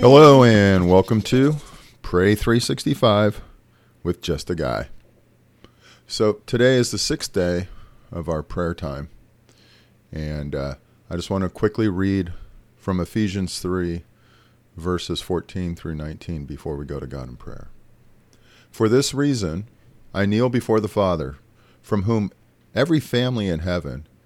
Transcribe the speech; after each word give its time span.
Hello, 0.00 0.42
and 0.42 0.90
welcome 0.90 1.20
to 1.22 1.56
Pray 2.00 2.34
365 2.34 3.42
with 4.02 4.22
Just 4.22 4.48
a 4.48 4.54
Guy. 4.54 4.88
So, 6.06 6.40
today 6.46 6.76
is 6.76 6.90
the 6.90 6.98
sixth 6.98 7.32
day 7.32 7.68
of 8.10 8.28
our 8.28 8.42
prayer 8.42 8.74
time, 8.74 9.10
and 10.10 10.54
uh, 10.54 10.74
I 11.10 11.16
just 11.16 11.30
want 11.30 11.42
to 11.44 11.50
quickly 11.50 11.88
read 11.88 12.32
from 12.76 12.98
Ephesians 12.98 13.58
3, 13.60 14.04
verses 14.76 15.20
14 15.20 15.76
through 15.76 15.94
19 15.94 16.46
before 16.46 16.76
we 16.76 16.86
go 16.86 16.98
to 16.98 17.06
God 17.06 17.28
in 17.28 17.36
prayer. 17.36 17.68
For 18.70 18.88
this 18.88 19.12
reason, 19.12 19.68
I 20.14 20.24
kneel 20.26 20.48
before 20.48 20.80
the 20.80 20.88
Father, 20.88 21.36
from 21.82 22.04
whom 22.04 22.32
every 22.74 23.00
family 23.00 23.48
in 23.48 23.60
heaven 23.60 24.06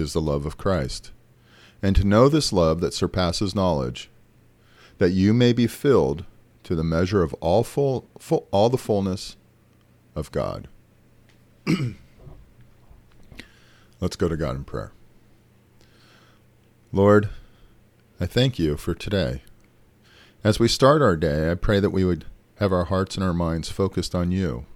is 0.00 0.12
the 0.12 0.20
love 0.20 0.46
of 0.46 0.56
Christ 0.56 1.12
and 1.82 1.96
to 1.96 2.04
know 2.04 2.28
this 2.28 2.52
love 2.52 2.80
that 2.80 2.94
surpasses 2.94 3.54
knowledge, 3.54 4.10
that 4.98 5.10
you 5.10 5.32
may 5.32 5.52
be 5.52 5.66
filled 5.66 6.24
to 6.64 6.74
the 6.74 6.84
measure 6.84 7.22
of 7.22 7.32
all 7.34 7.64
full, 7.64 8.08
full 8.18 8.46
all 8.50 8.68
the 8.68 8.76
fullness 8.76 9.36
of 10.14 10.30
God. 10.30 10.68
Let's 14.00 14.16
go 14.16 14.28
to 14.28 14.36
God 14.36 14.56
in 14.56 14.64
prayer. 14.64 14.92
Lord, 16.92 17.30
I 18.20 18.26
thank 18.26 18.58
you 18.58 18.76
for 18.76 18.94
today. 18.94 19.42
As 20.42 20.58
we 20.58 20.68
start 20.68 21.02
our 21.02 21.16
day, 21.16 21.50
I 21.50 21.54
pray 21.54 21.80
that 21.80 21.90
we 21.90 22.04
would 22.04 22.24
have 22.56 22.72
our 22.72 22.86
hearts 22.86 23.16
and 23.16 23.24
our 23.24 23.34
minds 23.34 23.70
focused 23.70 24.14
on 24.14 24.32
you. 24.32 24.66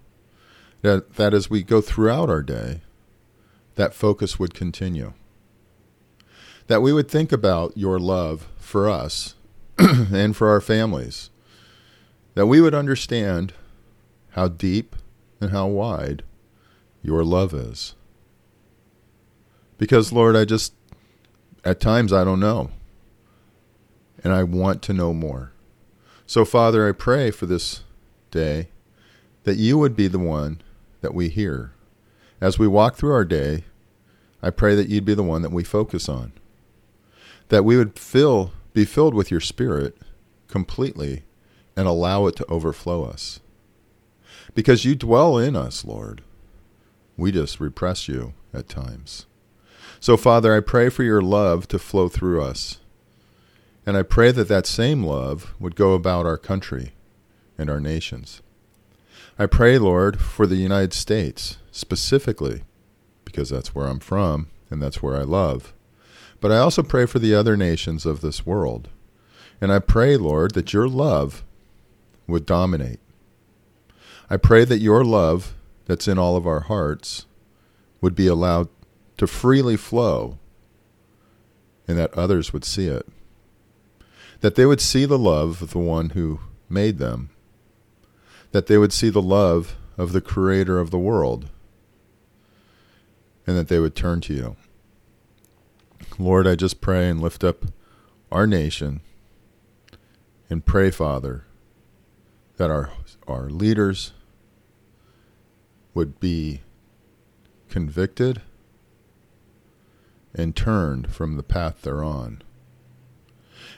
That, 0.81 1.15
that 1.15 1.33
as 1.33 1.49
we 1.49 1.63
go 1.63 1.81
throughout 1.81 2.29
our 2.29 2.43
day, 2.43 2.81
that 3.75 3.93
focus 3.93 4.39
would 4.39 4.53
continue 4.53 5.13
that 6.67 6.81
we 6.81 6.91
would 6.91 7.09
think 7.09 7.31
about 7.31 7.77
your 7.77 7.99
love 7.99 8.47
for 8.57 8.89
us 8.89 9.35
and 9.77 10.35
for 10.35 10.49
our 10.49 10.61
families, 10.61 11.29
that 12.33 12.47
we 12.47 12.59
would 12.59 12.73
understand 12.73 13.53
how 14.31 14.47
deep 14.47 14.95
and 15.39 15.51
how 15.51 15.67
wide 15.67 16.23
your 17.01 17.23
love 17.23 17.53
is. 17.53 17.93
Because, 19.77 20.11
Lord, 20.11 20.35
I 20.35 20.45
just, 20.45 20.73
at 21.63 21.79
times, 21.79 22.11
I 22.11 22.23
don't 22.23 22.39
know. 22.39 22.71
And 24.23 24.33
I 24.33 24.43
want 24.43 24.81
to 24.83 24.93
know 24.93 25.13
more. 25.13 25.51
So, 26.25 26.45
Father, 26.45 26.87
I 26.87 26.93
pray 26.93 27.29
for 27.29 27.45
this 27.45 27.83
day 28.31 28.69
that 29.43 29.57
you 29.57 29.77
would 29.77 29.95
be 29.95 30.07
the 30.07 30.17
one 30.17 30.61
that 31.01 31.13
we 31.13 31.29
hear. 31.29 31.74
As 32.41 32.59
we 32.59 32.67
walk 32.67 32.95
through 32.95 33.13
our 33.13 33.25
day, 33.25 33.63
I 34.41 34.49
pray 34.49 34.75
that 34.75 34.89
you'd 34.89 35.05
be 35.05 35.13
the 35.13 35.23
one 35.23 35.41
that 35.41 35.51
we 35.51 35.63
focus 35.63 36.07
on 36.09 36.33
that 37.49 37.63
we 37.65 37.77
would 37.77 37.97
fill 37.97 38.51
be 38.73 38.85
filled 38.85 39.13
with 39.13 39.31
your 39.31 39.39
spirit 39.39 39.97
completely 40.47 41.23
and 41.77 41.87
allow 41.87 42.25
it 42.27 42.35
to 42.35 42.45
overflow 42.47 43.05
us. 43.05 43.39
Because 44.53 44.83
you 44.83 44.95
dwell 44.95 45.37
in 45.37 45.55
us, 45.55 45.85
Lord. 45.85 46.21
We 47.17 47.31
just 47.31 47.61
repress 47.61 48.09
you 48.09 48.33
at 48.53 48.67
times. 48.67 49.25
So, 50.01 50.17
Father, 50.17 50.53
I 50.53 50.59
pray 50.59 50.89
for 50.89 51.03
your 51.03 51.21
love 51.21 51.69
to 51.69 51.79
flow 51.79 52.09
through 52.09 52.41
us. 52.41 52.79
And 53.85 53.95
I 53.95 54.03
pray 54.03 54.31
that 54.31 54.49
that 54.49 54.65
same 54.65 55.03
love 55.03 55.53
would 55.57 55.75
go 55.75 55.93
about 55.93 56.25
our 56.25 56.37
country 56.37 56.91
and 57.57 57.69
our 57.69 57.79
nations. 57.79 58.41
I 59.37 59.47
pray, 59.47 59.77
Lord, 59.77 60.21
for 60.21 60.47
the 60.47 60.55
United 60.55 60.93
States 60.93 61.57
specifically, 61.69 62.63
because 63.25 63.49
that's 63.49 63.75
where 63.75 63.87
I'm 63.87 63.99
from 63.99 64.47
and 64.69 64.81
that's 64.81 65.03
where 65.03 65.17
I 65.17 65.23
love. 65.23 65.73
But 66.39 66.53
I 66.53 66.57
also 66.57 66.83
pray 66.83 67.05
for 67.05 67.19
the 67.19 67.35
other 67.35 67.57
nations 67.57 68.05
of 68.05 68.21
this 68.21 68.45
world. 68.45 68.87
And 69.59 69.73
I 69.73 69.79
pray, 69.79 70.15
Lord, 70.15 70.53
that 70.53 70.71
your 70.71 70.87
love 70.87 71.43
would 72.27 72.45
dominate. 72.45 72.99
I 74.29 74.37
pray 74.37 74.63
that 74.63 74.79
your 74.79 75.03
love 75.03 75.53
that's 75.85 76.07
in 76.07 76.17
all 76.17 76.37
of 76.37 76.47
our 76.47 76.61
hearts 76.61 77.25
would 77.99 78.15
be 78.15 78.27
allowed 78.27 78.69
to 79.17 79.27
freely 79.27 79.75
flow 79.75 80.39
and 81.87 81.97
that 81.97 82.13
others 82.13 82.53
would 82.53 82.63
see 82.63 82.87
it. 82.87 83.05
That 84.39 84.55
they 84.55 84.65
would 84.65 84.81
see 84.81 85.05
the 85.05 85.19
love 85.19 85.61
of 85.61 85.71
the 85.71 85.79
one 85.79 86.11
who 86.11 86.39
made 86.69 86.99
them. 86.99 87.31
That 88.55 88.67
they 88.67 88.77
would 88.77 88.93
see 88.93 89.09
the 89.09 89.21
love 89.21 89.75
of 89.97 90.13
the 90.13 90.21
creator 90.21 90.79
of 90.79 90.89
the 90.89 90.97
world. 90.97 91.49
And 93.45 93.57
that 93.57 93.67
they 93.67 93.79
would 93.79 93.97
turn 93.97 94.21
to 94.21 94.33
you. 94.33 94.55
Lord, 96.17 96.47
I 96.47 96.55
just 96.55 96.79
pray 96.79 97.09
and 97.09 97.19
lift 97.19 97.43
up 97.43 97.65
our 98.31 98.47
nation 98.47 99.01
and 100.49 100.65
pray, 100.65 100.89
Father, 100.89 101.43
that 102.55 102.71
our 102.71 102.91
our 103.27 103.49
leaders 103.49 104.13
would 105.93 106.17
be 106.21 106.61
convicted 107.67 108.41
and 110.33 110.55
turned 110.55 111.13
from 111.13 111.35
the 111.35 111.43
path 111.43 111.81
they're 111.81 112.05
on. 112.05 112.41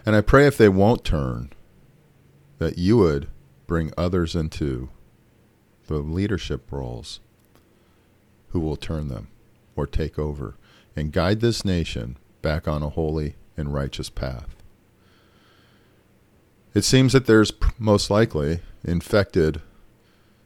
And 0.05 0.15
I 0.15 0.21
pray 0.21 0.45
if 0.45 0.55
they 0.55 0.69
won't 0.69 1.03
turn, 1.03 1.51
that 2.59 2.77
you 2.77 2.97
would 2.97 3.27
bring 3.67 3.91
others 3.97 4.35
into 4.35 4.89
the 5.88 5.97
leadership 5.97 6.72
roles 6.72 7.19
who 8.50 8.59
will 8.59 8.75
turn 8.75 9.09
them 9.09 9.28
or 9.75 9.85
take 9.85 10.17
over 10.17 10.55
and 10.95 11.11
guide 11.11 11.41
this 11.41 11.63
nation 11.63 12.17
back 12.41 12.67
on 12.67 12.81
a 12.81 12.89
holy 12.89 13.35
and 13.56 13.73
righteous 13.73 14.09
path. 14.09 14.56
It 16.73 16.83
seems 16.83 17.13
that 17.13 17.25
there's 17.25 17.51
most 17.77 18.09
likely 18.09 18.59
infected 18.83 19.61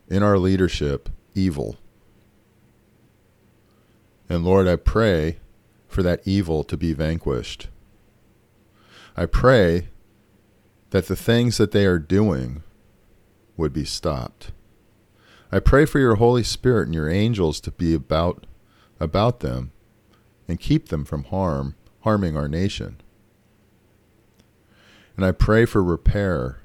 in 0.10 0.24
our 0.24 0.38
leadership 0.38 1.10
evil. 1.36 1.78
And 4.30 4.44
Lord, 4.44 4.68
I 4.68 4.78
pray 4.78 5.38
for 5.88 6.04
that 6.04 6.22
evil 6.26 6.64
to 6.64 6.78
be 6.78 6.94
vanquished. 6.94 7.68
I 9.18 9.26
pray 9.26 9.90
that 10.92 11.08
the 11.08 11.16
things 11.16 11.58
that 11.58 11.72
they 11.72 11.86
are 11.86 12.00
doing 12.00 12.64
would 13.62 13.72
be 13.72 13.86
stopped. 13.86 14.52
I 15.52 15.60
pray 15.60 15.86
for 15.86 16.00
your 16.00 16.16
Holy 16.16 16.44
Spirit 16.44 16.88
and 16.88 16.96
your 16.96 17.10
angels 17.10 17.62
to 17.62 17.72
be 17.72 17.94
about 17.94 18.46
about 19.00 19.40
them 19.40 19.72
and 20.48 20.60
keep 20.60 20.90
them 20.90 21.06
from 21.06 21.26
harm, 21.26 21.76
harming 22.02 22.36
our 22.36 22.48
nation. 22.48 23.02
And 25.16 25.26
I 25.26 25.32
pray 25.32 25.66
for 25.66 25.84
repair 25.84 26.60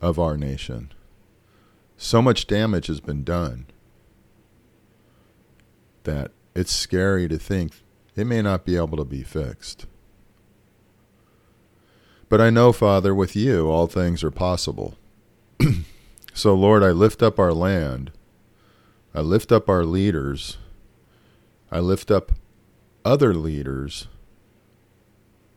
of 0.00 0.18
our 0.18 0.36
nation. 0.36 0.92
So 1.96 2.22
much 2.22 2.46
damage 2.46 2.86
has 2.86 3.00
been 3.00 3.24
done 3.24 3.66
that 6.04 6.30
it's 6.54 6.72
scary 6.72 7.28
to 7.28 7.38
think 7.38 7.72
it 8.16 8.26
may 8.26 8.40
not 8.40 8.64
be 8.64 8.76
able 8.76 8.96
to 8.96 9.04
be 9.04 9.22
fixed. 9.22 9.86
But 12.28 12.40
I 12.40 12.50
know, 12.50 12.72
Father, 12.72 13.14
with 13.14 13.34
you 13.34 13.68
all 13.68 13.86
things 13.86 14.22
are 14.22 14.30
possible. 14.30 14.96
so, 16.34 16.54
Lord, 16.54 16.82
I 16.82 16.90
lift 16.90 17.22
up 17.22 17.38
our 17.38 17.52
land. 17.52 18.12
I 19.14 19.20
lift 19.20 19.50
up 19.50 19.68
our 19.68 19.84
leaders 19.84 20.58
I 21.70 21.80
lift 21.80 22.10
up 22.10 22.32
other 23.04 23.34
leaders 23.34 24.08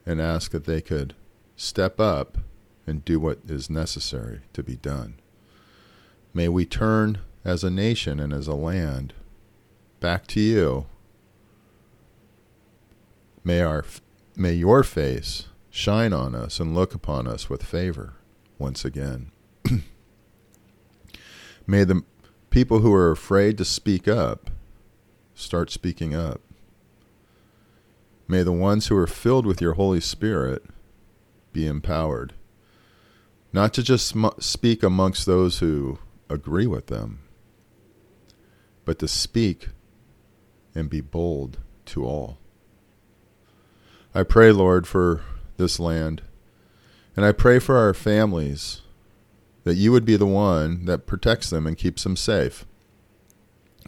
and 0.05 0.19
ask 0.19 0.51
that 0.51 0.65
they 0.65 0.81
could 0.81 1.15
step 1.55 1.99
up 1.99 2.37
and 2.85 3.05
do 3.05 3.19
what 3.19 3.39
is 3.47 3.69
necessary 3.69 4.41
to 4.53 4.63
be 4.63 4.75
done. 4.75 5.15
May 6.33 6.49
we 6.49 6.65
turn 6.65 7.19
as 7.45 7.63
a 7.63 7.69
nation 7.69 8.19
and 8.19 8.33
as 8.33 8.47
a 8.47 8.55
land 8.55 9.13
back 9.99 10.27
to 10.27 10.41
you. 10.41 10.85
May 13.43 13.61
our 13.61 13.85
may 14.35 14.53
your 14.53 14.83
face 14.83 15.45
shine 15.71 16.11
on 16.11 16.35
us 16.35 16.59
and 16.59 16.75
look 16.75 16.93
upon 16.93 17.25
us 17.25 17.49
with 17.49 17.63
favor 17.63 18.13
once 18.59 18.85
again. 18.85 19.31
may 21.65 21.83
the 21.83 22.03
people 22.51 22.79
who 22.79 22.93
are 22.93 23.09
afraid 23.09 23.57
to 23.57 23.65
speak 23.65 24.07
up 24.07 24.51
start 25.33 25.71
speaking 25.71 26.13
up. 26.13 26.41
May 28.27 28.43
the 28.43 28.51
ones 28.51 28.87
who 28.87 28.97
are 28.97 29.07
filled 29.07 29.45
with 29.45 29.61
your 29.61 29.73
Holy 29.73 30.01
Spirit 30.01 30.63
be 31.53 31.65
empowered, 31.65 32.33
not 33.51 33.73
to 33.73 33.83
just 33.83 34.07
sm- 34.07 34.27
speak 34.39 34.83
amongst 34.83 35.25
those 35.25 35.59
who 35.59 35.99
agree 36.29 36.67
with 36.67 36.87
them, 36.87 37.19
but 38.85 38.99
to 38.99 39.07
speak 39.07 39.69
and 40.75 40.89
be 40.89 41.01
bold 41.01 41.59
to 41.85 42.05
all. 42.05 42.37
I 44.13 44.23
pray, 44.23 44.51
Lord, 44.51 44.87
for 44.87 45.21
this 45.61 45.79
land, 45.79 46.21
and 47.15 47.25
I 47.25 47.31
pray 47.31 47.59
for 47.59 47.77
our 47.77 47.93
families 47.93 48.81
that 49.63 49.75
you 49.75 49.91
would 49.91 50.05
be 50.05 50.17
the 50.17 50.25
one 50.25 50.85
that 50.85 51.05
protects 51.05 51.49
them 51.49 51.67
and 51.67 51.77
keeps 51.77 52.03
them 52.03 52.15
safe. 52.15 52.65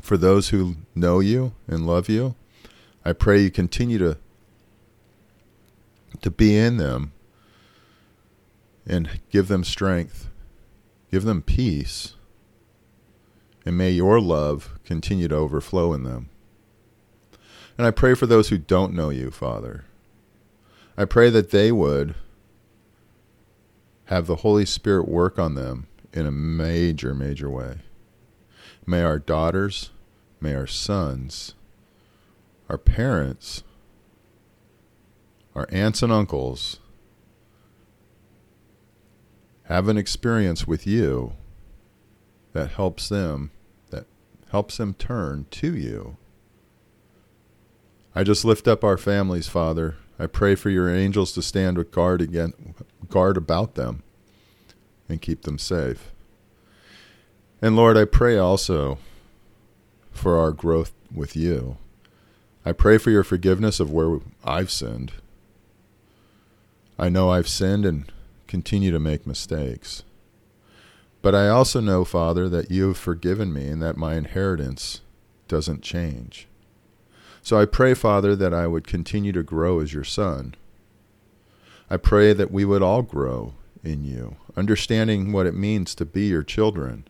For 0.02 0.18
those 0.18 0.50
who 0.50 0.78
know 0.96 1.20
you 1.20 1.54
and 1.68 1.86
love 1.86 2.10
you, 2.10 2.36
I 3.04 3.14
pray 3.14 3.42
you 3.42 3.52
continue 3.52 3.98
to 3.98 4.18
to 6.22 6.32
be 6.32 6.56
in 6.56 6.78
them 6.78 7.12
and 8.86 9.20
give 9.32 9.48
them 9.48 9.64
strength, 9.64 10.30
give 11.12 11.24
them 11.24 11.42
peace, 11.42 12.16
and 13.66 13.78
may 13.78 13.90
your 13.90 14.22
love 14.22 14.78
continue 14.86 15.28
to 15.28 15.36
overflow 15.36 15.92
in 15.92 16.04
them. 16.04 16.30
And 17.78 17.88
I 17.88 17.92
pray 17.92 18.14
for 18.14 18.28
those 18.28 18.50
who 18.50 18.58
don't 18.58 18.94
know 18.94 19.10
you, 19.10 19.32
Father. 19.32 19.86
I 20.98 21.06
pray 21.06 21.30
that 21.32 21.52
they 21.52 21.72
would 21.72 22.16
have 24.06 24.28
the 24.28 24.38
Holy 24.38 24.66
Spirit 24.66 25.08
work 25.08 25.40
on 25.40 25.56
them 25.56 25.88
in 26.14 26.26
a 26.26 26.32
major, 26.32 27.16
major 27.16 27.50
way. 27.50 27.80
May 28.86 29.02
our 29.02 29.18
daughters, 29.18 29.90
may 30.40 30.54
our 30.54 30.68
sons, 30.68 31.56
our 32.70 32.78
parents, 32.78 33.64
our 35.56 35.68
aunts 35.72 36.04
and 36.04 36.12
uncles 36.12 36.80
have 39.64 39.88
an 39.88 39.98
experience 39.98 40.68
with 40.68 40.86
you 40.86 41.34
that 42.52 42.72
helps 42.72 43.10
them 43.10 43.52
that 43.90 44.06
helps 44.52 44.78
them 44.78 44.94
turn 44.94 45.46
to 45.50 45.76
you. 45.76 46.18
I 48.14 48.24
just 48.24 48.46
lift 48.46 48.68
up 48.68 48.84
our 48.84 48.98
families, 48.98 49.48
Father. 49.48 49.96
I 50.20 50.28
pray 50.28 50.56
for 50.56 50.70
your 50.70 50.94
angels 50.94 51.32
to 51.34 51.42
stand 51.42 51.78
with 51.78 51.92
guard 51.92 52.22
again 52.22 52.54
guard 53.10 53.38
about 53.38 53.76
them 53.76 54.04
and 55.10 55.22
keep 55.22 55.44
them 55.44 55.58
safe. 55.58 56.12
And 57.62 57.76
Lord, 57.76 57.98
I 57.98 58.06
pray 58.06 58.38
also 58.38 58.98
for 60.12 60.38
our 60.38 60.52
growth 60.52 60.94
with 61.14 61.36
you. 61.36 61.78
I 62.66 62.72
pray 62.72 62.98
for 62.98 63.10
your 63.10 63.24
forgiveness 63.24 63.80
of 63.80 63.92
where 63.92 64.20
I've 64.44 64.72
sinned. 64.72 65.14
I 66.98 67.10
know 67.10 67.30
I've 67.30 67.48
sinned 67.48 67.86
and 67.86 68.12
continue 68.48 68.92
to 68.92 69.00
make 69.00 69.28
mistakes. 69.28 70.04
But 71.22 71.34
I 71.34 71.50
also 71.50 71.80
know, 71.80 72.04
Father, 72.04 72.50
that 72.50 72.70
you 72.70 72.90
have 72.90 72.98
forgiven 72.98 73.54
me 73.54 73.68
and 73.68 73.82
that 73.82 73.98
my 73.98 74.16
inheritance 74.16 75.02
doesn't 75.48 75.82
change. 75.82 76.48
So 77.44 77.60
I 77.60 77.66
pray, 77.66 77.94
Father, 77.94 78.38
that 78.38 78.54
I 78.54 78.68
would 78.68 78.88
continue 78.88 79.34
to 79.34 79.44
grow 79.44 79.82
as 79.82 79.94
your 79.94 80.06
son. 80.06 80.56
I 81.90 81.98
pray 81.98 82.32
that 82.32 82.52
we 82.52 82.64
would 82.64 82.82
all 82.82 83.02
grow 83.02 83.54
in 83.84 84.06
you, 84.06 84.38
understanding 84.56 85.34
what 85.34 85.46
it 85.46 85.54
means 85.54 85.94
to 85.96 86.06
be 86.06 86.28
your 86.28 86.44
children. 86.44 87.06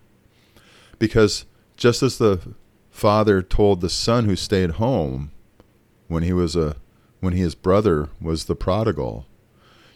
Because 0.97 1.45
just 1.77 2.01
as 2.01 2.17
the 2.17 2.41
father 2.89 3.43
told 3.43 3.81
the 3.81 3.89
son 3.89 4.25
who 4.25 4.35
stayed 4.35 4.71
home 4.71 5.31
when 6.07 6.23
he 6.23 6.33
was 6.33 6.55
a 6.55 6.77
when 7.19 7.33
his 7.33 7.53
brother 7.53 8.09
was 8.19 8.45
the 8.45 8.55
prodigal, 8.55 9.27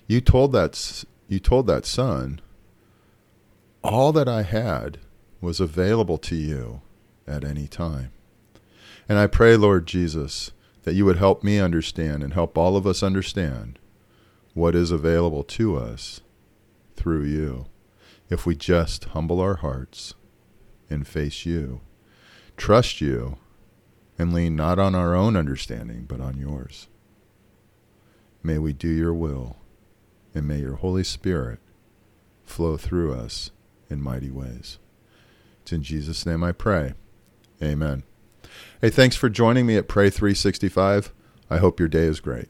you 0.05 0.21
told 0.21 0.51
that 0.51 1.03
you 1.27 1.39
told 1.39 1.65
that 1.65 1.87
son, 1.87 2.41
all 3.83 4.11
that 4.13 4.29
I 4.29 4.43
had 4.43 4.99
was 5.41 5.59
available 5.59 6.19
to 6.19 6.35
you 6.35 6.81
at 7.27 7.43
any 7.43 7.67
time. 7.67 8.11
And 9.09 9.17
I 9.17 9.27
pray, 9.27 9.55
Lord 9.55 9.85
Jesus, 9.85 10.51
that 10.83 10.95
you 10.95 11.05
would 11.05 11.17
help 11.17 11.43
me 11.43 11.59
understand 11.59 12.23
and 12.23 12.33
help 12.33 12.57
all 12.57 12.75
of 12.75 12.85
us 12.85 13.03
understand 13.03 13.79
what 14.53 14.75
is 14.75 14.91
available 14.91 15.43
to 15.43 15.77
us 15.77 16.21
through 16.95 17.23
you 17.23 17.67
if 18.29 18.45
we 18.45 18.55
just 18.55 19.05
humble 19.05 19.39
our 19.39 19.55
hearts 19.55 20.13
and 20.89 21.07
face 21.07 21.45
you, 21.45 21.81
trust 22.57 23.01
you, 23.01 23.37
and 24.17 24.33
lean 24.33 24.55
not 24.55 24.79
on 24.79 24.95
our 24.95 25.15
own 25.15 25.35
understanding, 25.35 26.05
but 26.07 26.19
on 26.19 26.37
yours. 26.37 26.87
May 28.41 28.57
we 28.57 28.73
do 28.73 28.89
your 28.89 29.13
will, 29.13 29.57
and 30.33 30.47
may 30.47 30.59
your 30.59 30.75
Holy 30.75 31.03
Spirit 31.03 31.59
flow 32.43 32.77
through 32.77 33.13
us 33.13 33.51
in 33.89 34.01
mighty 34.01 34.31
ways. 34.31 34.79
It's 35.61 35.73
in 35.73 35.83
Jesus' 35.83 36.25
name 36.25 36.43
I 36.43 36.51
pray. 36.51 36.93
Amen. 37.61 38.03
Hey, 38.81 38.89
thanks 38.89 39.15
for 39.15 39.29
joining 39.29 39.65
me 39.65 39.77
at 39.77 39.87
Pray 39.87 40.09
365. 40.09 41.13
I 41.49 41.57
hope 41.57 41.79
your 41.79 41.89
day 41.89 42.03
is 42.03 42.19
great. 42.19 42.49